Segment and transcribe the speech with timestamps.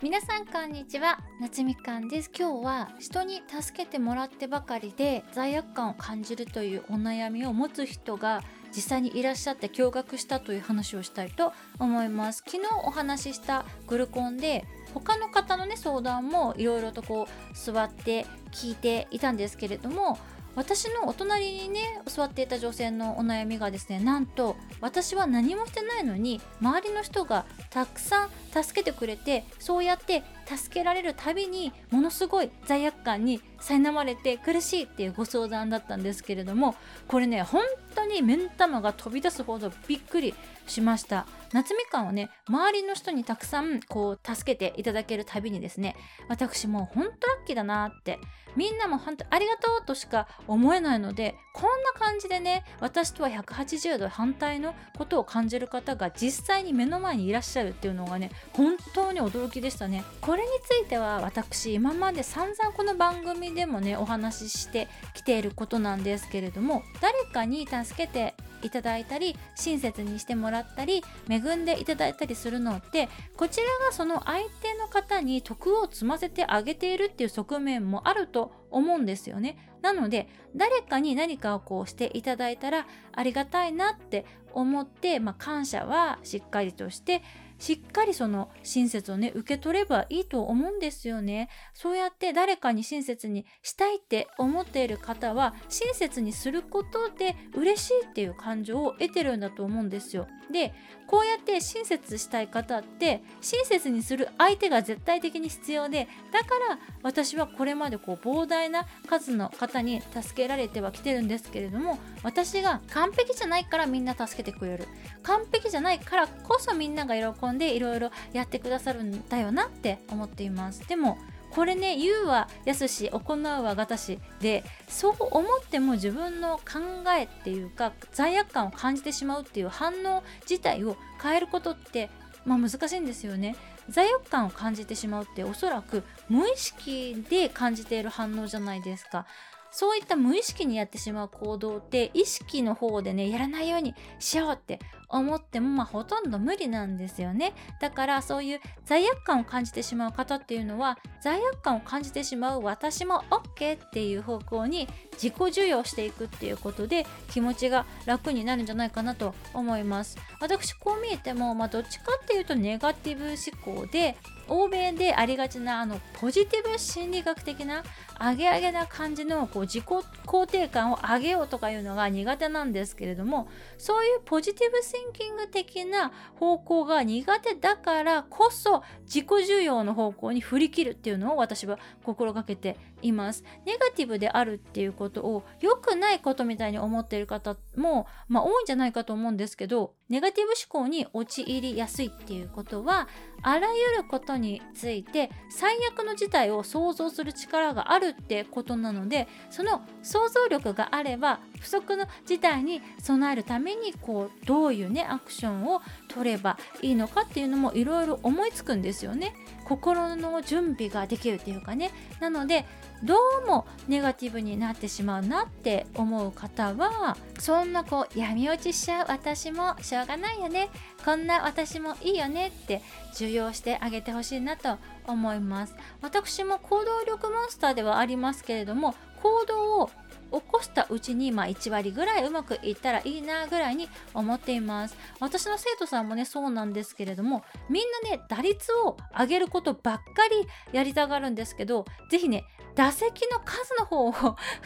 [0.00, 1.18] 皆さんこんにちは。
[1.40, 2.30] 夏みかんです。
[2.32, 12.44] 今日は人に助けてもらってばかりで罪悪感を感じるというお悩みを持つ人が実際にいらっしゃって驚愕したという話をしたいと思います。
[12.46, 14.64] 昨日お話ししたグルコンで
[14.94, 20.16] 他の方のね相談もいろいろとこう座って聞いていたんですけれども
[20.58, 36.74] 私のお隣にね座っていた女性のお悩みがですねなんと私は何もしてないのに周りの人がたくさん助けてくれてそうやって助けられるたびにものすごい罪悪感に苛まれて苦しいっていうご相談だったんですけれども
[37.06, 37.62] これね本
[37.98, 40.34] 当に目ん玉が飛び出すほどびっくり
[40.66, 41.26] しました。
[41.52, 45.96] 夏みかんをね周りの人にたくさんこう助けていただけるたびにですね
[46.28, 48.18] 私もう本当ラッキーだなって
[48.56, 60.04] みんなも本当ありがとうとしか思えないのでこんな感じでね私とは180度反対のことを感じる方が実際に目の前にいらっしゃるっていうのがね本当に驚きでしたね。
[60.20, 79.56] これについては私今まで散々この番組でもねお話ししてきていることなんですけれども誰かに助けていただいたり親切にしてもらったり恵んでいただいたりするのってこちらがその相手の方に徳を積ませてあげているっていう側面もあると思うんですよね。
[79.80, 87.22] なので誰かに何かをこうしていただいたらありがたいなって思って、まあ、感謝はしっかりとして
[87.58, 91.48] しっかりその親切をね受け取ればいいと思うんですよね。
[91.74, 100.26] そうやって誰かに親切にしたいって思っている方は親切にすることで嬉しいっていう感情を得てるんだと思うんですよ。
[100.50, 100.72] で
[101.06, 114.86] こうやって親切したい方って親切にする相手が絶対的に必要でだから私はこれまでこう膨大な数の方に助けられてはきてるんですけれども私が完璧じゃないからみんな助けてくれる。
[115.22, 120.86] 完璧じゃないからこそみんなが喜んでいろいろやってくださるんだよなって思っています。
[120.86, 121.16] でも
[121.50, 132.10] これね言うはやすし行うはがたしでそう思っても自分の考えっていうか罪悪感を感じてしまうっていう反応自体を変えることって
[132.44, 133.56] まあ難しいんですよね。
[133.88, 139.26] 罪悪感を感じてしまうっておそらく無意識で感じている反応じゃないですか。
[139.70, 147.54] そういった無意識にやってしまう行動って意識の方でねやらないようにしようって思ってもまあほとんど無理なんですよね。
[147.80, 154.88] だからそういう罪悪感を感じてしまう方っていうのは罪悪感を感じてしまう私も OK っていう方向に
[155.20, 164.16] 自己授与していくっていうことで気持ちが楽になるんじゃないかなと思います私こう見えてもまあどっちかっていうとネガティブ思考で
[164.48, 167.84] 欧米でありがちなあのポジティブ心理学的な
[168.18, 183.44] アゲアゲな感じのこう自己肯定感を上げようとかいうのが苦手なんですけれどもそういうポジティブシンキング的な方向が苦手だからこそ自己需要の方向に振り切るっていうのを私は心がけています。
[183.64, 193.08] ネガティブであるっていうこことを良くないことみたいに思っている方も、まあ、多いんじゃないかと思うんですけどネガティブ思考に陥りやすいっていうことは
[193.42, 209.34] あらゆることについて最悪の事態を想像する力があるってことなのでその想像力があれば不測の事態に備えるためにこうどういうねアクションを取ればいいのかっていうのもいろいろ思いつくんですよね。
[209.68, 211.90] 心の準備ができるっていうかね
[212.20, 212.64] なので
[213.04, 220.68] どうもネガティブになってしまうなって思う方はそんなこう闇落ちしちゃう私もしょうがないよね。
[221.04, 222.82] こんな私もいいよねって
[223.14, 225.74] 受容してあげてほしいなと思います。
[226.02, 229.90] 私も行動力モンスターではありますけれども行動を
[230.32, 234.96] 起こしたうちに、まあ、1割ぐらいうまくいったらいいなぐらいに思っています。
[235.20, 242.44] 私の生徒さんもねそうなんですけれどもみんなね打率を上げることばっかりやりたがるんですけど是非ね
[242.74, 244.12] 打席の数の方を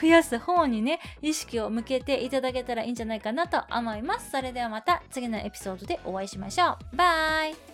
[0.00, 4.30] 増やす方にね意識を向けていただけたらいいんじゃないかなと思います。
[4.30, 6.96] それではまた次のエピソードでお会いしましょう。
[6.96, 7.71] バイ。